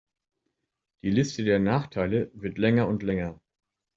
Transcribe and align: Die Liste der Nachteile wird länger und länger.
Die 1.03 1.11
Liste 1.11 1.43
der 1.43 1.59
Nachteile 1.59 2.31
wird 2.33 2.57
länger 2.57 2.87
und 2.87 3.03
länger. 3.03 3.39